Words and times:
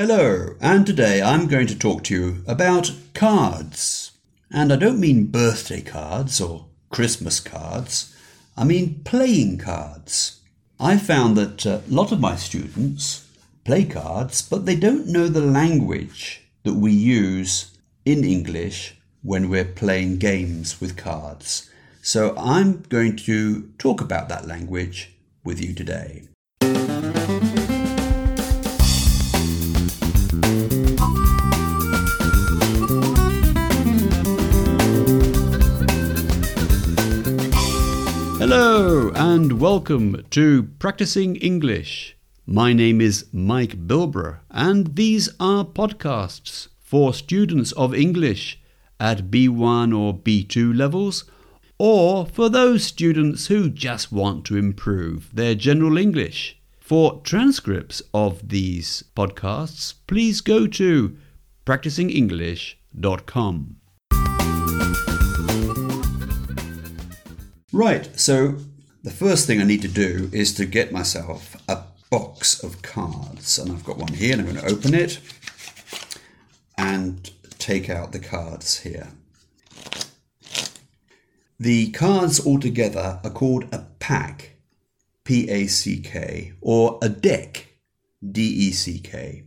Hello, 0.00 0.54
and 0.60 0.86
today 0.86 1.20
I'm 1.20 1.48
going 1.48 1.66
to 1.66 1.76
talk 1.76 2.04
to 2.04 2.14
you 2.14 2.44
about 2.46 2.92
cards. 3.14 4.12
And 4.48 4.72
I 4.72 4.76
don't 4.76 5.00
mean 5.00 5.26
birthday 5.26 5.80
cards 5.80 6.40
or 6.40 6.66
Christmas 6.88 7.40
cards, 7.40 8.14
I 8.56 8.62
mean 8.62 9.00
playing 9.02 9.58
cards. 9.58 10.38
I 10.78 10.98
found 10.98 11.36
that 11.36 11.66
a 11.66 11.82
lot 11.88 12.12
of 12.12 12.20
my 12.20 12.36
students 12.36 13.26
play 13.64 13.84
cards, 13.84 14.40
but 14.40 14.66
they 14.66 14.76
don't 14.76 15.08
know 15.08 15.26
the 15.26 15.40
language 15.40 16.42
that 16.62 16.74
we 16.74 16.92
use 16.92 17.76
in 18.04 18.22
English 18.22 18.94
when 19.22 19.48
we're 19.48 19.64
playing 19.64 20.18
games 20.18 20.80
with 20.80 20.96
cards. 20.96 21.68
So 22.02 22.36
I'm 22.36 22.82
going 22.82 23.16
to 23.16 23.72
talk 23.78 24.00
about 24.00 24.28
that 24.28 24.46
language 24.46 25.16
with 25.42 25.60
you 25.60 25.74
today. 25.74 26.28
Hello 38.50 39.12
and 39.14 39.60
welcome 39.60 40.24
to 40.30 40.70
Practising 40.78 41.36
English. 41.36 42.16
My 42.46 42.72
name 42.72 42.98
is 42.98 43.26
Mike 43.30 43.86
Bilbrough, 43.86 44.38
and 44.50 44.96
these 44.96 45.28
are 45.38 45.66
podcasts 45.66 46.68
for 46.80 47.12
students 47.12 47.72
of 47.72 47.94
English 47.94 48.58
at 48.98 49.30
B1 49.30 49.94
or 49.94 50.14
B2 50.14 50.74
levels, 50.74 51.26
or 51.76 52.24
for 52.24 52.48
those 52.48 52.84
students 52.84 53.48
who 53.48 53.68
just 53.68 54.10
want 54.10 54.46
to 54.46 54.56
improve 54.56 55.28
their 55.34 55.54
general 55.54 55.98
English. 55.98 56.58
For 56.80 57.20
transcripts 57.22 58.00
of 58.14 58.48
these 58.48 59.04
podcasts, 59.14 59.92
please 60.06 60.40
go 60.40 60.66
to 60.66 61.18
practisingenglish.com. 61.66 63.77
Right, 67.72 68.18
so 68.18 68.56
the 69.02 69.10
first 69.10 69.46
thing 69.46 69.60
I 69.60 69.64
need 69.64 69.82
to 69.82 69.88
do 69.88 70.30
is 70.32 70.54
to 70.54 70.64
get 70.64 70.90
myself 70.90 71.54
a 71.68 71.82
box 72.10 72.64
of 72.64 72.80
cards. 72.80 73.58
And 73.58 73.70
I've 73.70 73.84
got 73.84 73.98
one 73.98 74.14
here, 74.14 74.32
and 74.32 74.40
I'm 74.40 74.54
going 74.54 74.66
to 74.66 74.72
open 74.72 74.94
it 74.94 75.20
and 76.78 77.30
take 77.58 77.90
out 77.90 78.12
the 78.12 78.20
cards 78.20 78.78
here. 78.80 79.08
The 81.60 81.90
cards 81.90 82.46
altogether 82.46 83.20
are 83.22 83.30
called 83.30 83.64
a 83.70 83.84
pack, 83.98 84.52
P 85.24 85.50
A 85.50 85.66
C 85.66 86.00
K, 86.00 86.54
or 86.62 86.98
a 87.02 87.10
deck, 87.10 87.66
D 88.26 88.40
E 88.40 88.70
C 88.70 88.98
K. 88.98 89.44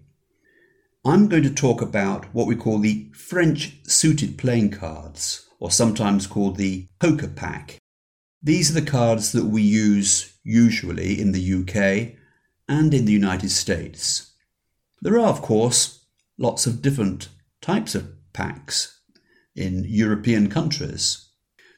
I'm 1.03 1.27
going 1.27 1.43
to 1.43 1.53
talk 1.53 1.81
about 1.81 2.25
what 2.35 2.45
we 2.45 2.55
call 2.55 2.77
the 2.77 3.09
French 3.13 3.79
suited 3.83 4.37
playing 4.37 4.69
cards, 4.69 5.47
or 5.59 5.71
sometimes 5.71 6.27
called 6.27 6.57
the 6.57 6.85
poker 6.99 7.27
pack. 7.27 7.79
These 8.43 8.71
are 8.71 8.79
the 8.79 8.89
cards 8.89 9.31
that 9.33 9.45
we 9.45 9.61
use 9.61 10.33
usually 10.43 11.19
in 11.19 11.31
the 11.31 11.53
UK 11.53 12.17
and 12.67 12.93
in 12.93 13.05
the 13.05 13.13
United 13.13 13.51
States. 13.51 14.33
There 15.01 15.19
are, 15.19 15.27
of 15.27 15.41
course, 15.41 16.05
lots 16.37 16.65
of 16.65 16.81
different 16.81 17.29
types 17.61 17.93
of 17.93 18.09
packs 18.33 18.99
in 19.55 19.85
European 19.87 20.49
countries. 20.49 21.29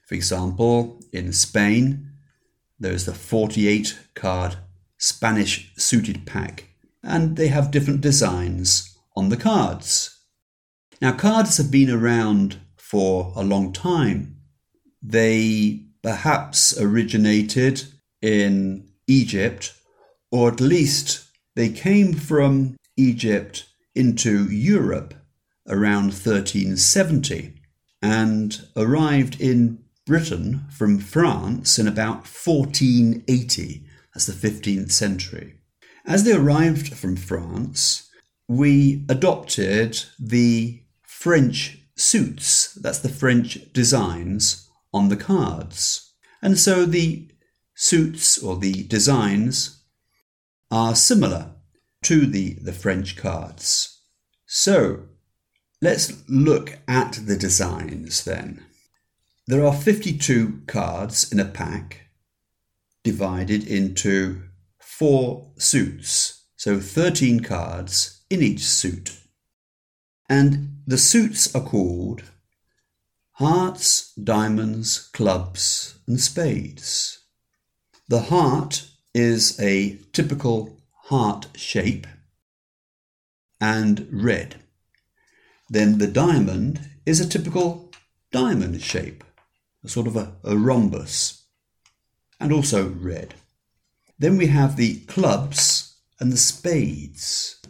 For 0.08 0.16
example, 0.16 1.02
in 1.12 1.34
Spain, 1.34 2.12
there's 2.80 3.06
the 3.06 3.14
48 3.14 4.00
card 4.14 4.58
Spanish 4.98 5.74
suited 5.76 6.26
pack, 6.26 6.70
and 7.04 7.36
they 7.36 7.48
have 7.50 7.72
different 7.72 8.00
designs 8.00 8.98
on 9.18 9.28
the 9.30 9.38
cards. 9.38 10.18
Now, 11.02 11.12
cards 11.12 11.58
have 11.58 11.72
been 11.72 11.90
around 11.90 12.62
for 12.78 13.34
a 13.36 13.44
long 13.44 13.74
time. 13.74 14.38
They 15.02 15.88
perhaps 16.04 16.80
originated 16.80 17.86
in 18.22 18.88
Egypt, 19.08 19.74
or 20.32 20.52
at 20.52 20.60
least 20.60 21.26
they 21.56 21.70
came 21.70 22.14
from 22.14 22.76
Egypt 22.98 23.66
into 23.96 24.46
Europe 24.52 25.14
around 25.68 26.08
1370 26.08 27.54
and 28.02 28.68
arrived 28.76 29.40
in 29.40 29.80
Britain 30.06 30.66
from 30.70 31.00
France 31.00 31.80
in 31.80 31.88
about 31.88 32.28
1480, 32.28 33.86
as 34.14 34.26
the 34.26 34.34
15th 34.34 34.92
century. 34.92 35.56
As 36.06 36.26
they 36.26 36.34
arrived 36.34 36.94
from 36.94 37.16
France, 37.16 38.10
we 38.50 39.06
adopted 39.08 40.04
the 40.20 40.84
French 41.02 41.78
suits, 41.96 42.74
that's 42.74 43.00
the 43.00 43.08
French 43.08 43.72
designs 43.72 44.70
on 44.94 45.10
the 45.10 45.18
cards. 45.18 46.14
And 46.42 46.58
so 46.60 46.86
the 46.86 47.28
suits 47.76 48.38
or 48.38 48.58
the 48.58 48.84
designs 48.84 49.82
are 50.70 50.96
similar 50.96 51.52
to 52.04 52.26
the, 52.26 52.54
the 52.62 52.74
French 52.74 53.16
cards. 53.16 54.02
So 54.46 55.04
let's 55.82 56.24
look 56.30 56.80
at 56.88 57.20
the 57.26 57.38
designs 57.38 58.24
then. 58.24 58.66
There 59.48 59.66
are 59.66 59.74
52 59.74 60.62
cards 60.68 61.32
in 61.32 61.40
a 61.40 61.46
pack 61.46 62.08
divided 63.04 63.68
into 63.68 64.44
four 64.80 65.52
suits, 65.58 66.46
so 66.56 66.80
13 66.80 67.42
cards 67.42 68.22
in 68.30 68.42
each 68.42 68.66
suit. 68.66 69.20
And 70.30 70.82
the 70.88 70.98
suits 70.98 71.54
are 71.54 71.62
called 71.62 72.24
hearts, 73.34 74.14
diamonds, 74.14 75.10
clubs, 75.14 75.96
and 76.08 76.20
spades. 76.20 77.20
The 78.08 78.22
heart 78.22 78.88
is 79.14 79.60
a 79.60 79.98
typical 80.12 80.78
heart 81.06 81.48
shape 81.56 82.06
and 83.60 84.08
red. 84.12 84.56
Then 85.70 85.98
the 85.98 86.08
diamond 86.08 86.90
is 87.06 87.20
a 87.20 87.28
typical 87.28 87.92
diamond 88.32 88.82
shape, 88.82 89.24
a 89.84 89.90
sort 89.90 90.08
of 90.08 90.16
a, 90.16 90.34
a 90.44 90.56
rhombus, 90.58 91.44
and 92.40 92.52
also 92.52 92.90
red. 92.90 93.36
Then 94.20 94.38
we 94.38 94.48
have 94.48 94.76
the 94.76 95.00
clubs 95.02 95.98
and 96.20 96.32
the 96.32 96.38
spades. 96.38 97.62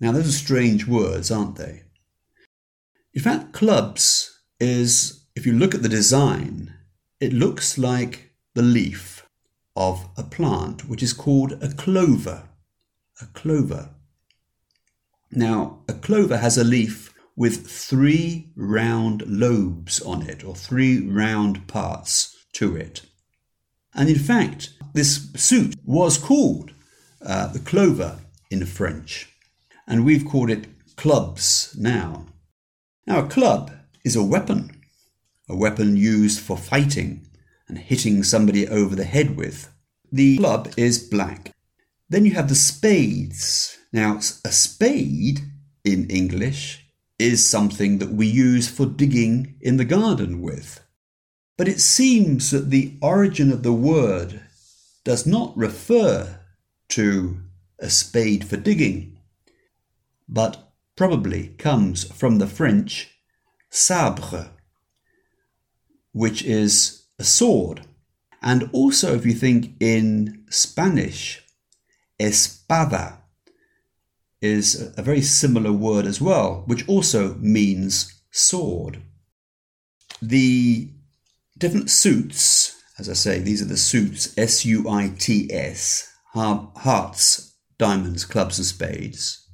Now, 0.00 0.12
those 0.12 0.28
are 0.28 0.32
strange 0.32 0.86
words, 0.86 1.30
aren't 1.30 1.56
they? 1.56 1.82
In 3.12 3.22
fact, 3.22 3.52
clubs 3.52 4.27
is 4.60 5.24
if 5.34 5.46
you 5.46 5.52
look 5.52 5.74
at 5.74 5.82
the 5.82 5.88
design, 5.88 6.74
it 7.20 7.32
looks 7.32 7.78
like 7.78 8.32
the 8.54 8.62
leaf 8.62 9.26
of 9.76 10.08
a 10.16 10.22
plant 10.22 10.88
which 10.88 11.02
is 11.02 11.12
called 11.12 11.52
a 11.62 11.72
clover. 11.72 12.42
A 13.20 13.26
clover. 13.26 13.90
Now, 15.30 15.80
a 15.88 15.92
clover 15.92 16.38
has 16.38 16.56
a 16.56 16.64
leaf 16.64 17.14
with 17.36 17.68
three 17.70 18.50
round 18.56 19.22
lobes 19.26 20.00
on 20.02 20.22
it, 20.22 20.42
or 20.42 20.56
three 20.56 21.06
round 21.06 21.68
parts 21.68 22.36
to 22.54 22.74
it. 22.74 23.02
And 23.94 24.08
in 24.08 24.18
fact, 24.18 24.70
this 24.94 25.30
suit 25.36 25.76
was 25.84 26.18
called 26.18 26.72
uh, 27.24 27.46
the 27.48 27.60
clover 27.60 28.18
in 28.50 28.66
French, 28.66 29.32
and 29.86 30.04
we've 30.04 30.24
called 30.24 30.50
it 30.50 30.66
clubs 30.96 31.76
now. 31.78 32.26
Now, 33.06 33.24
a 33.24 33.28
club 33.28 33.70
is 34.08 34.16
a 34.16 34.22
weapon, 34.22 34.70
a 35.50 35.54
weapon 35.54 35.94
used 35.94 36.40
for 36.40 36.56
fighting 36.56 37.28
and 37.68 37.76
hitting 37.76 38.22
somebody 38.22 38.66
over 38.66 38.96
the 38.96 39.04
head 39.04 39.36
with. 39.36 39.70
The 40.10 40.38
club 40.38 40.72
is 40.78 40.98
black. 40.98 41.54
Then 42.08 42.24
you 42.24 42.32
have 42.32 42.48
the 42.48 42.54
spades. 42.54 43.76
Now, 43.92 44.16
a 44.16 44.50
spade 44.50 45.40
in 45.84 46.08
English 46.08 46.86
is 47.18 47.46
something 47.46 47.98
that 47.98 48.08
we 48.08 48.26
use 48.26 48.66
for 48.66 48.86
digging 48.86 49.56
in 49.60 49.76
the 49.76 49.84
garden 49.84 50.40
with. 50.40 50.80
But 51.58 51.68
it 51.68 51.80
seems 51.80 52.50
that 52.50 52.70
the 52.70 52.96
origin 53.02 53.52
of 53.52 53.62
the 53.62 53.74
word 53.74 54.40
does 55.04 55.26
not 55.26 55.54
refer 55.54 56.40
to 56.96 57.42
a 57.78 57.90
spade 57.90 58.46
for 58.48 58.56
digging, 58.56 59.18
but 60.26 60.72
probably 60.96 61.48
comes 61.58 62.04
from 62.04 62.38
the 62.38 62.46
French 62.46 63.17
sabre, 63.70 64.50
which 66.12 66.42
is 66.42 67.06
a 67.18 67.24
sword. 67.24 67.82
And 68.40 68.70
also, 68.72 69.14
if 69.14 69.26
you 69.26 69.32
think 69.32 69.74
in 69.80 70.44
Spanish, 70.48 71.42
espada 72.20 73.18
is 74.40 74.92
a 74.96 75.02
very 75.02 75.20
similar 75.22 75.72
word 75.72 76.06
as 76.06 76.20
well, 76.20 76.62
which 76.66 76.88
also 76.88 77.34
means 77.34 78.22
sword. 78.30 79.02
The 80.22 80.90
different 81.56 81.90
suits, 81.90 82.80
as 82.98 83.08
I 83.08 83.14
say, 83.14 83.40
these 83.40 83.60
are 83.60 83.66
the 83.66 83.76
suits 83.76 84.36
S 84.38 84.64
U 84.64 84.88
I 84.88 85.12
T 85.18 85.52
S, 85.52 86.08
hearts, 86.32 87.56
diamonds, 87.78 88.24
clubs, 88.24 88.58
and 88.58 88.66
spades, 88.66 89.48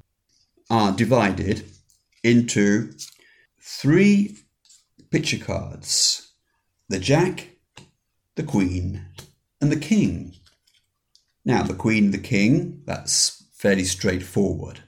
are 0.68 0.92
divided 0.92 1.64
into 2.22 2.92
three 3.66 4.36
picture 5.10 5.38
cards 5.38 6.32
the 6.90 6.98
Jack, 6.98 7.56
the 8.34 8.42
Queen, 8.42 9.06
and 9.58 9.72
the 9.72 9.76
King. 9.76 10.34
Now, 11.46 11.62
the 11.62 11.72
Queen, 11.72 12.10
the 12.10 12.18
King, 12.18 12.82
that's 12.84 13.46
fairly 13.54 13.84
straightforward. 13.84 14.80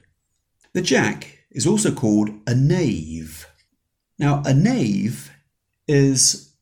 The 0.73 0.83
Jack 0.83 1.39
is 1.49 1.65
also 1.65 1.91
called 1.91 2.29
a 2.45 2.53
knave. 2.53 3.47
Now, 4.19 4.43
a 4.45 4.53
knave 4.53 5.31
is 5.87 6.53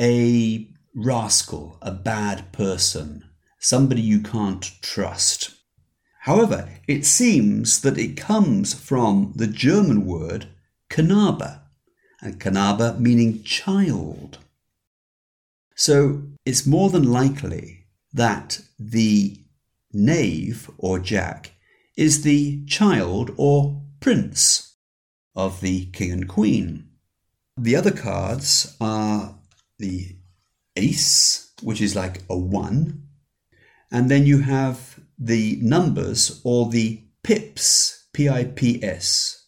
a 0.00 0.70
rascal, 0.94 1.78
a 1.82 1.90
bad 1.90 2.52
person, 2.52 3.24
somebody 3.58 4.02
you 4.02 4.20
can't 4.20 4.70
trust. 4.82 5.54
However, 6.20 6.68
it 6.86 7.04
seems 7.04 7.80
that 7.80 7.98
it 7.98 8.16
comes 8.16 8.72
from 8.72 9.32
the 9.34 9.48
German 9.48 10.06
word 10.06 10.46
Knabe, 10.90 11.60
and 12.20 12.40
Knabe 12.40 12.98
meaning 12.98 13.42
child. 13.42 14.38
So 15.74 16.22
it's 16.44 16.66
more 16.66 16.90
than 16.90 17.12
likely 17.12 17.86
that 18.12 18.60
the 18.78 19.38
knave 19.92 20.70
or 20.78 20.98
jack 20.98 21.52
is 21.96 22.22
the 22.22 22.64
child 22.66 23.30
or 23.36 23.82
prince 24.00 24.74
of 25.34 25.60
the 25.60 25.86
king 25.86 26.12
and 26.12 26.28
queen. 26.28 26.88
The 27.56 27.76
other 27.76 27.90
cards 27.90 28.76
are 28.80 29.34
the 29.78 30.16
ace, 30.76 31.52
which 31.62 31.80
is 31.80 31.96
like 31.96 32.22
a 32.28 32.36
one, 32.36 33.08
and 33.90 34.10
then 34.10 34.26
you 34.26 34.40
have 34.40 35.00
the 35.18 35.58
numbers 35.62 36.40
or 36.44 36.68
the 36.68 37.02
pips, 37.22 38.06
P 38.12 38.28
I 38.28 38.44
P 38.44 38.82
S, 38.82 39.45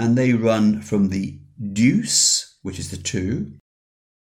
and 0.00 0.16
they 0.16 0.32
run 0.32 0.80
from 0.80 1.10
the 1.10 1.38
deuce, 1.74 2.56
which 2.62 2.78
is 2.78 2.90
the 2.90 2.96
two, 2.96 3.52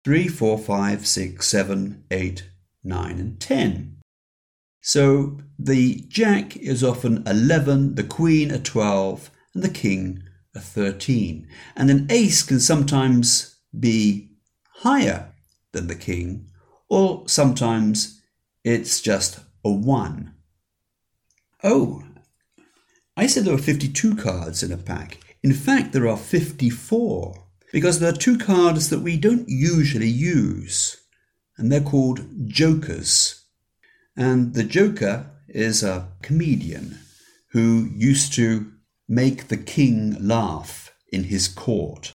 three, 0.03 0.27
four, 0.27 0.57
five, 0.57 1.07
six, 1.07 1.47
seven, 1.47 2.03
eight, 2.11 2.49
nine, 2.83 3.17
and 3.17 3.39
10. 3.39 3.95
So 4.81 5.39
the 5.57 6.03
jack 6.09 6.57
is 6.57 6.83
often 6.83 7.23
11, 7.25 7.95
the 7.95 8.03
queen 8.03 8.51
a 8.51 8.59
12, 8.59 9.31
and 9.53 9.63
the 9.63 9.69
king 9.69 10.23
a 10.53 10.59
13. 10.59 11.47
And 11.77 11.89
an 11.89 12.07
ace 12.09 12.43
can 12.43 12.59
sometimes 12.59 13.55
be 13.79 14.31
higher 14.79 15.31
than 15.71 15.87
the 15.87 15.95
king, 15.95 16.49
or 16.89 17.23
sometimes 17.29 18.21
it's 18.65 18.99
just 18.99 19.39
a 19.63 19.71
1. 19.71 20.33
Oh, 21.63 22.03
I 23.15 23.27
said 23.27 23.45
there 23.45 23.53
were 23.53 23.61
52 23.61 24.17
cards 24.17 24.61
in 24.61 24.73
a 24.73 24.77
pack. 24.77 25.28
In 25.43 25.53
fact, 25.53 25.93
there 25.93 26.07
are 26.07 26.17
54 26.17 27.45
because 27.71 27.99
there 27.99 28.09
are 28.09 28.17
two 28.17 28.37
cards 28.37 28.89
that 28.89 28.99
we 28.99 29.17
don't 29.17 29.47
usually 29.47 30.09
use, 30.09 30.97
and 31.57 31.71
they're 31.71 31.81
called 31.81 32.25
jokers. 32.47 33.45
And 34.17 34.53
the 34.53 34.63
joker 34.63 35.31
is 35.47 35.83
a 35.83 36.09
comedian 36.21 36.99
who 37.51 37.89
used 37.95 38.33
to 38.33 38.71
make 39.07 39.47
the 39.47 39.57
king 39.57 40.15
laugh 40.19 40.93
in 41.11 41.25
his 41.25 41.47
court, 41.47 42.11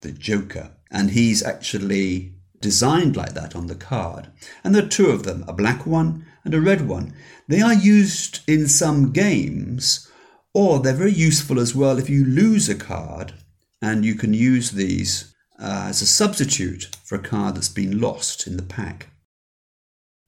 the 0.00 0.12
joker. 0.12 0.70
And 0.90 1.10
he's 1.10 1.42
actually 1.42 2.34
designed 2.60 3.16
like 3.16 3.34
that 3.34 3.56
on 3.56 3.66
the 3.66 3.74
card. 3.74 4.28
And 4.62 4.74
there 4.74 4.84
are 4.84 4.88
two 4.88 5.06
of 5.06 5.24
them, 5.24 5.44
a 5.48 5.52
black 5.52 5.86
one 5.86 6.24
and 6.44 6.54
a 6.54 6.60
red 6.60 6.88
one. 6.88 7.14
They 7.48 7.60
are 7.60 7.74
used 7.74 8.40
in 8.48 8.68
some 8.68 9.12
games, 9.12 10.08
or 10.54 10.78
they're 10.78 10.92
very 10.92 11.12
useful 11.12 11.58
as 11.58 11.74
well 11.74 11.98
if 11.98 12.10
you 12.10 12.24
lose 12.24 12.68
a 12.68 12.74
card 12.74 13.34
and 13.80 14.04
you 14.04 14.14
can 14.14 14.34
use 14.34 14.72
these 14.72 15.34
uh, 15.58 15.86
as 15.88 16.02
a 16.02 16.06
substitute 16.06 16.88
for 17.04 17.16
a 17.16 17.22
card 17.22 17.54
that's 17.56 17.68
been 17.68 18.00
lost 18.00 18.46
in 18.46 18.56
the 18.56 18.62
pack. 18.62 19.08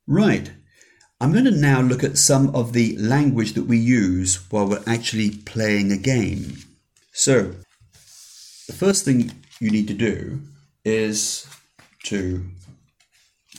Right, 0.06 0.52
I'm 1.20 1.32
going 1.32 1.44
to 1.44 1.50
now 1.50 1.80
look 1.80 2.04
at 2.04 2.18
some 2.18 2.54
of 2.54 2.72
the 2.72 2.96
language 2.98 3.54
that 3.54 3.64
we 3.64 3.78
use 3.78 4.50
while 4.50 4.68
we're 4.68 4.82
actually 4.86 5.30
playing 5.30 5.90
a 5.90 5.96
game. 5.96 6.58
So, 7.12 7.54
the 8.66 8.72
first 8.72 9.04
thing 9.04 9.30
you 9.60 9.70
need 9.70 9.88
to 9.88 9.94
do 9.94 10.40
is 10.84 11.46
to 12.04 12.44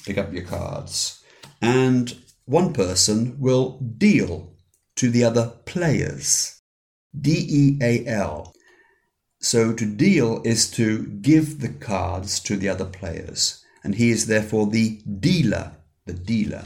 pick 0.05 0.17
up 0.17 0.31
your 0.33 0.43
cards, 0.43 1.23
and 1.61 2.15
one 2.45 2.73
person 2.73 3.39
will 3.39 3.79
deal 3.79 4.53
to 4.97 5.09
the 5.09 5.23
other 5.23 5.53
players. 5.65 6.54
D 7.21 7.45
E 7.47 7.77
A 7.81 8.05
L. 8.07 8.53
So 9.39 9.73
to 9.73 9.85
deal 9.85 10.41
is 10.43 10.69
to 10.71 11.05
give 11.05 11.59
the 11.59 11.69
cards 11.69 12.39
to 12.41 12.55
the 12.57 12.69
other 12.69 12.85
players, 12.85 13.63
and 13.83 13.95
he 13.95 14.09
is 14.09 14.25
therefore 14.25 14.67
the 14.67 15.01
dealer, 15.19 15.73
the 16.05 16.13
dealer. 16.13 16.65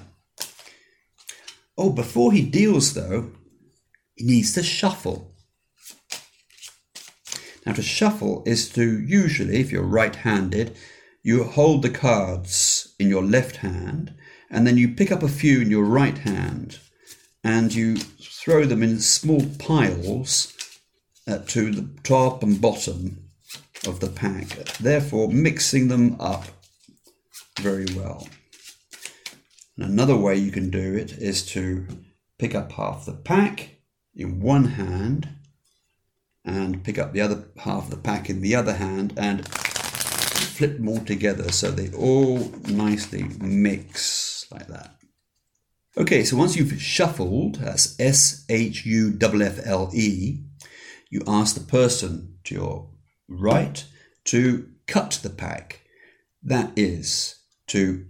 Oh, 1.78 1.92
before 1.92 2.32
he 2.32 2.42
deals 2.42 2.94
though, 2.94 3.32
he 4.16 4.26
needs 4.26 4.54
to 4.54 4.64
shuffle. 4.64 5.34
Now 7.66 7.74
to 7.74 7.82
shuffle 7.82 8.44
is 8.46 8.70
to 8.70 9.00
usually, 9.02 9.60
if 9.60 9.72
you're 9.72 9.84
right-handed, 9.84 10.76
you 11.22 11.44
hold 11.44 11.82
the 11.82 11.90
cards 11.90 12.96
in 12.98 13.10
your 13.10 13.24
left 13.24 13.58
hand, 13.58 14.14
and 14.50 14.66
then 14.66 14.78
you 14.78 14.96
pick 14.96 15.12
up 15.12 15.22
a 15.22 15.28
few 15.28 15.62
in 15.62 15.70
your 15.70 15.84
right 15.84 16.18
hand, 16.18 16.80
and 17.44 17.74
you 17.74 17.98
throw 17.98 18.66
them 18.66 18.84
in 18.84 19.00
small 19.00 19.46
piles 19.58 20.56
uh, 21.28 21.40
to 21.48 21.72
the 21.72 21.90
top 22.04 22.44
and 22.44 22.60
bottom 22.60 23.30
of 23.88 24.00
the 24.00 24.10
pack, 24.10 24.48
therefore 24.80 25.30
mixing 25.30 25.88
them 25.88 26.20
up 26.20 26.46
very 27.60 27.86
well. 27.96 28.28
And 29.78 29.86
another 29.86 30.18
way 30.18 30.36
you 30.36 30.52
can 30.52 30.70
do 30.70 30.96
it 30.96 31.14
is 31.14 31.46
to 31.48 31.88
pick 32.38 32.56
up 32.56 32.74
half 32.74 33.06
the 33.06 33.14
pack 33.14 33.78
in 34.16 34.42
one 34.42 34.66
hand 34.66 35.30
and 36.44 36.84
pick 36.84 36.98
up 36.98 37.14
the 37.14 37.22
other 37.22 37.46
half 37.58 37.86
of 37.86 37.90
the 37.92 37.98
pack 37.98 38.30
in 38.30 38.42
the 38.42 38.56
other 38.56 38.74
hand 38.74 39.14
and 39.18 39.48
flip 39.48 40.78
them 40.78 40.90
all 40.90 41.00
together 41.00 41.52
so 41.52 41.72
they 41.72 41.90
all 41.96 42.40
nicely 42.68 43.24
mix 43.40 44.46
like 44.52 44.68
that. 44.68 44.99
Okay, 45.98 46.24
so 46.24 46.38
once 46.38 46.56
you've 46.56 46.80
shuffled, 46.82 47.56
that's 47.56 48.00
S 48.00 48.46
H 48.48 48.86
U 48.86 49.18
F 49.22 49.42
F 49.42 49.60
L 49.66 49.90
E, 49.94 50.44
you 51.10 51.22
ask 51.28 51.56
the 51.56 51.62
person 51.62 52.38
to 52.44 52.56
your 52.56 52.90
right 53.28 53.84
to 54.26 54.70
cut 54.88 55.20
the 55.24 55.30
pack. 55.30 55.82
That 56.44 56.72
is 56.76 57.40
to 57.68 58.06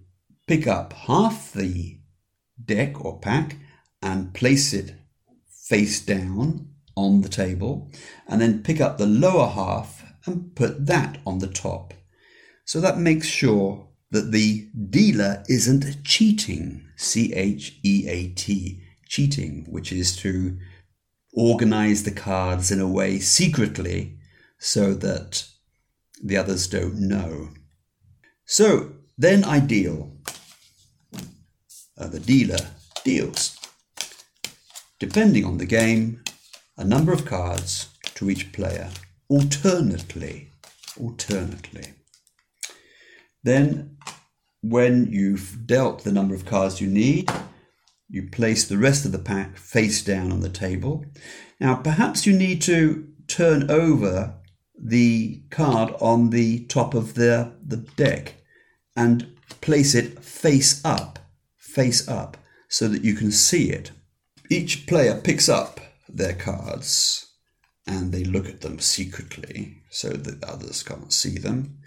pick 0.45 0.67
up 0.67 0.93
half 0.93 1.53
the 1.53 1.99
deck 2.63 3.03
or 3.03 3.19
pack 3.19 3.55
and 4.01 4.33
place 4.33 4.73
it 4.73 4.95
face 5.49 6.01
down 6.01 6.67
on 6.95 7.21
the 7.21 7.29
table, 7.29 7.91
and 8.27 8.41
then 8.41 8.63
pick 8.63 8.81
up 8.81 8.97
the 8.97 9.05
lower 9.05 9.47
half 9.47 10.03
and 10.25 10.53
put 10.55 10.85
that 10.87 11.17
on 11.25 11.39
the 11.39 11.47
top. 11.47 11.93
So 12.65 12.81
that 12.81 12.97
makes 12.97 13.27
sure 13.27 13.88
that 14.11 14.31
the 14.31 14.67
dealer 14.89 15.43
isn't 15.47 16.03
cheating, 16.03 16.87
C 16.97 17.33
H 17.33 17.79
E 17.83 18.07
A 18.07 18.29
T, 18.29 18.81
cheating, 19.07 19.65
which 19.69 19.91
is 19.91 20.15
to 20.17 20.57
organize 21.33 22.03
the 22.03 22.11
cards 22.11 22.71
in 22.71 22.79
a 22.79 22.87
way 22.87 23.19
secretly 23.19 24.17
so 24.57 24.93
that 24.93 25.45
the 26.23 26.37
others 26.37 26.67
don't 26.67 26.95
know. 26.95 27.49
So 28.45 28.91
then 29.17 29.43
I 29.43 29.59
deal. 29.59 30.11
Uh, 31.97 32.07
the 32.07 32.19
dealer 32.19 32.69
deals. 33.03 33.57
Depending 34.99 35.45
on 35.45 35.57
the 35.57 35.65
game, 35.65 36.23
a 36.77 36.83
number 36.83 37.13
of 37.13 37.25
cards 37.25 37.89
to 38.15 38.29
each 38.29 38.51
player, 38.51 38.89
alternately. 39.29 40.51
Alternately. 40.99 41.93
Then, 43.43 43.97
when 44.61 45.11
you've 45.11 45.65
dealt 45.65 46.03
the 46.03 46.11
number 46.11 46.35
of 46.35 46.45
cards 46.45 46.81
you 46.81 46.87
need, 46.87 47.31
you 48.09 48.27
place 48.29 48.67
the 48.67 48.77
rest 48.77 49.05
of 49.05 49.11
the 49.11 49.19
pack 49.19 49.57
face 49.57 50.03
down 50.03 50.31
on 50.31 50.41
the 50.41 50.49
table. 50.49 51.05
Now, 51.59 51.75
perhaps 51.75 52.25
you 52.25 52.33
need 52.33 52.61
to 52.63 53.07
turn 53.27 53.69
over 53.69 54.35
the 54.77 55.43
card 55.51 55.93
on 56.01 56.31
the 56.31 56.65
top 56.65 56.93
of 56.93 57.13
the, 57.13 57.53
the 57.65 57.77
deck 57.77 58.35
and 58.95 59.35
place 59.61 59.93
it 59.93 60.23
face 60.23 60.83
up, 60.83 61.19
face 61.57 62.07
up, 62.07 62.37
so 62.67 62.87
that 62.87 63.03
you 63.03 63.13
can 63.13 63.31
see 63.31 63.69
it. 63.69 63.91
Each 64.49 64.87
player 64.87 65.19
picks 65.19 65.47
up 65.47 65.79
their 66.07 66.33
cards 66.33 67.27
and 67.85 68.11
they 68.11 68.23
look 68.23 68.47
at 68.47 68.61
them 68.61 68.79
secretly 68.79 69.83
so 69.89 70.09
that 70.09 70.43
others 70.43 70.83
can't 70.83 71.13
see 71.13 71.37
them 71.37 71.78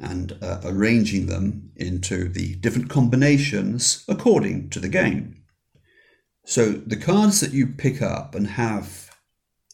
and 0.00 0.38
uh, 0.42 0.60
arranging 0.64 1.26
them 1.26 1.70
into 1.76 2.28
the 2.28 2.54
different 2.56 2.88
combinations 2.88 4.04
according 4.08 4.70
to 4.70 4.80
the 4.80 4.88
game. 4.88 5.42
So 6.44 6.72
the 6.72 6.96
cards 6.96 7.40
that 7.40 7.52
you 7.52 7.66
pick 7.66 8.00
up 8.00 8.34
and 8.34 8.48
have 8.48 9.10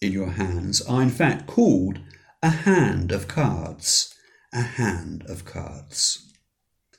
in 0.00 0.12
your 0.12 0.30
hands 0.30 0.80
are 0.82 1.02
in 1.02 1.10
fact 1.10 1.46
called 1.46 2.00
a 2.42 2.50
hand 2.50 3.12
of 3.12 3.28
cards. 3.28 4.14
A 4.52 4.62
hand 4.62 5.24
of 5.28 5.44
cards. 5.44 6.32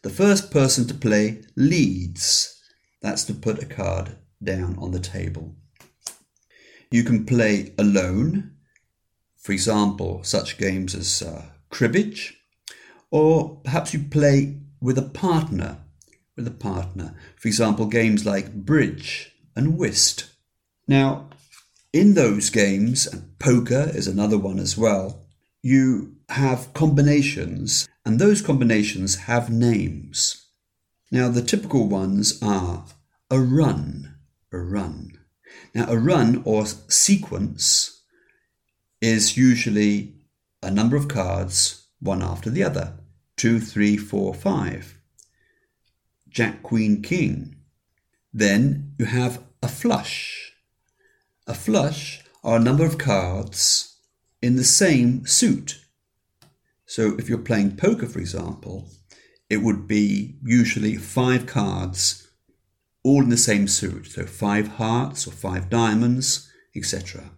The 0.02 0.10
first 0.10 0.52
person 0.52 0.88
to 0.88 0.94
play 0.94 1.44
leads. 1.56 2.62
That's 3.02 3.24
to 3.26 3.34
put 3.34 3.64
a 3.64 3.66
card 3.66 4.18
down 4.44 4.78
on 4.78 4.92
the 4.92 5.00
table. 5.00 5.56
You 6.92 7.04
can 7.04 7.26
play 7.26 7.74
alone, 7.78 8.56
for 9.38 9.52
example, 9.52 10.24
such 10.24 10.58
games 10.58 10.96
as 10.96 11.22
uh, 11.22 11.46
cribbage, 11.70 12.38
or 13.12 13.62
perhaps 13.64 13.94
you 13.94 14.00
play 14.00 14.58
with 14.82 14.98
a 14.98 15.04
partner. 15.04 15.78
With 16.36 16.48
a 16.48 16.52
partner, 16.52 17.16
for 17.38 17.48
example, 17.48 17.86
games 17.86 18.26
like 18.26 18.54
bridge 18.54 19.32
and 19.56 19.78
whist. 19.78 20.26
Now, 20.86 21.30
in 21.94 22.14
those 22.14 22.50
games, 22.50 23.08
and 23.08 23.40
poker 23.40 23.90
is 23.94 24.06
another 24.06 24.38
one 24.38 24.60
as 24.60 24.78
well, 24.78 25.26
you 25.62 26.18
have 26.28 26.74
combinations, 26.74 27.88
and 28.06 28.20
those 28.20 28.42
combinations 28.42 29.16
have 29.16 29.50
names. 29.50 30.46
Now, 31.10 31.30
the 31.30 31.42
typical 31.42 31.88
ones 31.88 32.38
are 32.44 32.86
a 33.32 33.40
run, 33.40 34.16
a 34.52 34.58
run. 34.58 35.18
Now, 35.74 35.90
a 35.90 35.98
run 35.98 36.42
or 36.46 36.66
sequence 36.66 38.04
is 39.00 39.38
usually 39.38 40.16
a 40.62 40.70
number 40.70 40.98
of 40.98 41.08
cards, 41.08 41.85
one 42.00 42.22
after 42.22 42.50
the 42.50 42.64
other 42.64 42.94
two, 43.38 43.60
three, 43.60 43.98
four, 43.98 44.34
five. 44.34 44.98
Jack, 46.30 46.64
Queen, 46.64 47.02
King. 47.02 47.56
Then 48.34 48.94
you 48.98 49.06
have 49.06 49.44
a 49.62 49.68
flush. 49.68 50.54
A 51.48 51.54
flush 51.54 52.22
are 52.44 52.58
a 52.58 52.64
number 52.64 52.86
of 52.86 52.98
cards 52.98 53.98
in 54.42 54.56
the 54.56 54.64
same 54.64 55.26
suit. 55.26 55.80
So 56.86 57.16
if 57.18 57.30
you're 57.30 57.38
playing 57.38 57.78
poker, 57.78 58.08
for 58.08 58.20
example, 58.20 58.90
it 59.50 59.58
would 59.58 59.88
be 59.88 60.36
usually 60.44 60.96
five 60.98 61.46
cards 61.46 62.28
all 63.04 63.22
in 63.22 63.30
the 63.30 63.38
same 63.38 63.68
suit. 63.68 64.08
So 64.08 64.26
five 64.26 64.68
hearts 64.68 65.28
or 65.28 65.32
five 65.32 65.70
diamonds, 65.70 66.52
etc. 66.76 67.32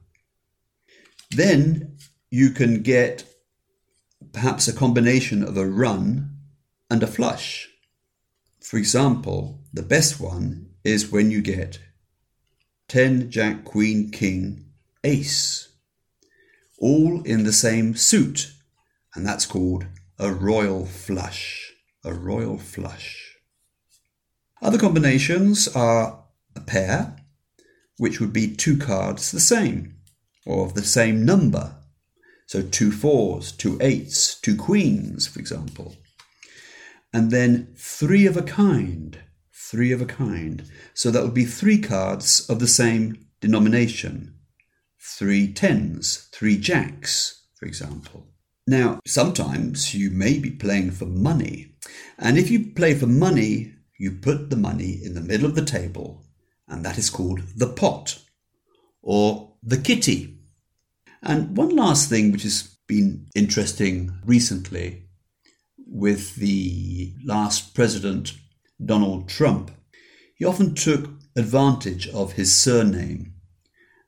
Then 1.32 1.98
you 2.32 2.52
can 2.52 2.82
get 2.82 3.26
perhaps 4.34 4.68
a 4.68 4.74
combination 4.74 5.44
of 5.44 5.58
a 5.58 5.66
run 5.66 6.38
and 6.90 7.04
a 7.04 7.08
flush. 7.08 7.70
For 8.62 8.78
example, 8.78 9.62
the 9.74 9.84
best 9.84 10.20
one 10.20 10.70
is 10.84 11.12
when 11.12 11.32
you 11.32 11.42
get 11.42 11.80
10, 12.88 13.30
Jack, 13.30 13.66
Queen, 13.66 14.10
King, 14.12 14.66
Ace, 15.04 15.70
all 16.80 17.22
in 17.24 17.44
the 17.44 17.54
same 17.54 17.96
suit, 17.96 18.54
and 19.14 19.26
that's 19.26 19.46
called 19.46 19.86
a 20.20 20.32
royal 20.32 20.86
flush. 20.86 21.74
A 22.04 22.14
royal 22.14 22.58
flush. 22.58 23.36
Other 24.62 24.78
combinations 24.78 25.68
are 25.68 26.24
a 26.56 26.62
pair, 26.62 27.18
which 27.98 28.20
would 28.20 28.32
be 28.32 28.56
two 28.56 28.78
cards 28.78 29.32
the 29.32 29.40
same, 29.40 29.98
or 30.46 30.66
of 30.66 30.74
the 30.74 30.84
same 30.84 31.26
number. 31.26 31.76
So 32.48 32.62
two 32.62 32.92
fours, 32.92 33.52
two 33.52 33.78
eights, 33.82 34.40
two 34.40 34.56
queens, 34.56 35.28
for 35.28 35.40
example. 35.40 35.96
And 37.14 37.30
then 37.30 37.74
three 37.78 38.26
of 38.26 38.36
a 38.36 38.42
kind, 38.42 39.20
three 39.54 39.92
of 39.92 40.02
a 40.02 40.06
kind. 40.06 40.64
So 40.94 41.12
that 41.12 41.24
would 41.24 41.34
be 41.34 41.46
three 41.46 41.80
cards 41.80 42.50
of 42.50 42.60
the 42.60 42.68
same 42.68 43.28
denomination. 43.42 44.34
Three 45.00 45.54
tens, 45.54 46.30
three 46.32 46.58
jacks, 46.58 47.44
for 47.56 47.66
example. 47.66 48.28
Now, 48.66 49.00
sometimes 49.06 49.94
you 49.94 50.10
may 50.10 50.40
be 50.40 50.52
playing 50.52 50.92
for 50.92 51.06
money. 51.06 51.76
And 52.18 52.38
if 52.38 52.50
you 52.50 52.72
play 52.74 52.96
for 52.96 53.08
money, 53.08 53.74
you 54.00 54.12
put 54.12 54.50
the 54.50 54.58
money 54.58 55.00
in 55.04 55.14
the 55.16 55.22
middle 55.22 55.48
of 55.48 55.56
the 55.56 55.66
table, 55.66 56.26
and 56.68 56.86
that 56.86 56.98
is 56.98 57.10
called 57.10 57.42
the 57.56 57.68
pot 57.68 58.20
or 59.02 59.54
the 59.64 59.78
kitty. 59.78 60.37
And 61.22 61.58
one 61.58 61.76
last 61.76 62.10
thing 62.10 62.32
which 62.32 62.44
has 62.44 62.78
been 62.88 63.28
interesting 63.36 64.18
recently 64.26 65.04
with 65.86 66.36
the 66.36 67.14
last 67.24 67.74
president, 67.74 68.34
Donald 68.84 69.28
Trump, 69.28 69.72
he 70.36 70.46
often 70.46 70.76
took 70.76 71.10
advantage 71.36 72.08
of 72.10 72.34
his 72.34 72.56
surname 72.56 73.34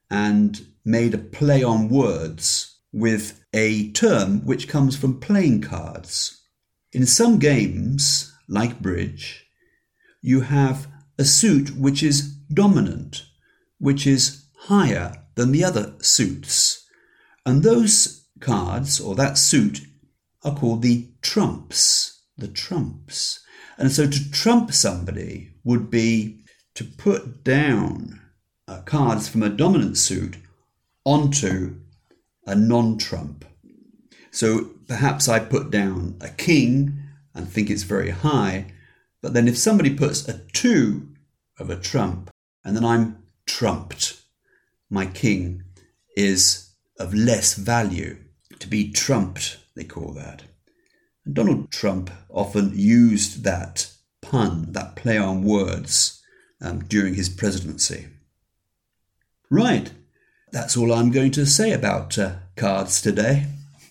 and 0.10 0.68
made 0.86 1.14
a 1.14 1.20
play 1.20 1.64
on 1.64 1.90
words 1.90 2.78
with 2.92 3.44
a 3.54 3.92
term 3.92 4.46
which 4.46 4.68
comes 4.68 4.96
from 4.96 5.20
playing 5.20 5.62
cards. 5.62 6.42
In 6.92 7.06
some 7.06 7.40
games, 7.40 8.34
like 8.48 8.80
bridge, 8.80 9.46
you 10.22 10.42
have 10.42 10.88
a 11.18 11.26
suit 11.26 11.76
which 11.76 12.02
is 12.02 12.22
dominant, 12.54 13.26
which 13.78 14.08
is 14.08 14.46
higher 14.62 15.24
than 15.36 15.52
the 15.52 15.64
other 15.64 15.94
suits. 16.00 16.86
And 17.50 17.64
those 17.64 18.28
cards, 18.40 19.00
or 19.00 19.16
that 19.16 19.36
suit, 19.36 19.82
are 20.44 20.56
called 20.56 20.84
the 20.84 21.08
trumps. 21.24 22.22
The 22.38 22.48
trumps. 22.48 23.40
And 23.76 23.92
so 23.92 24.08
to 24.08 24.32
trump 24.32 24.72
somebody 24.72 25.56
would 25.64 25.90
be 25.90 26.44
to 26.76 26.84
put 26.84 27.44
down 27.44 28.22
uh, 28.68 28.82
cards 28.82 29.28
from 29.28 29.42
a 29.42 29.50
dominant 29.50 29.98
suit 29.98 30.38
onto 31.04 31.78
a 32.46 32.54
non 32.54 33.00
trump. 33.00 33.46
So 34.30 34.70
perhaps 34.88 35.28
I 35.28 35.40
put 35.40 35.72
down 35.72 36.18
a 36.22 36.30
king 36.30 37.02
and 37.34 37.50
think 37.50 37.72
it's 37.72 37.82
very 37.82 38.12
high, 38.12 38.72
but 39.24 39.34
then 39.34 39.48
if 39.48 39.58
somebody 39.58 39.96
puts 39.96 40.28
a 40.28 40.38
two 40.54 41.10
of 41.58 41.72
a 41.72 41.76
trump 41.76 42.30
and 42.64 42.76
then 42.76 42.86
I'm 42.86 43.24
trumped, 43.48 44.22
my 44.88 45.08
king 45.08 45.64
is 46.16 46.69
of 47.00 47.14
less 47.14 47.56
value. 47.56 48.18
To 48.60 48.68
be 48.68 48.92
trumped, 48.92 49.58
they 49.76 49.86
call 49.86 50.12
that. 50.14 50.44
And 51.26 51.34
Donald 51.34 51.72
Trump 51.72 52.12
often 52.30 52.72
used 52.76 53.44
that 53.44 53.92
pun, 54.22 54.74
that 54.74 54.96
play 54.96 55.18
on 55.18 55.44
words, 55.44 56.22
um, 56.62 56.84
during 56.84 57.16
his 57.16 57.30
presidency. 57.30 58.08
Right, 59.50 59.92
that's 60.52 60.78
all 60.78 60.94
I'm 60.94 61.12
going 61.12 61.32
to 61.32 61.46
say 61.46 61.72
about 61.72 62.18
uh, 62.18 62.36
cards 62.56 63.02
today. 63.02 63.48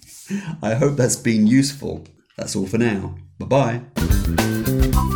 I 0.63 0.75
hope 0.75 0.97
that's 0.97 1.17
been 1.17 1.47
useful. 1.47 2.07
That's 2.37 2.55
all 2.55 2.67
for 2.67 2.79
now. 2.79 3.17
Bye 3.39 3.81
bye. 3.97 5.15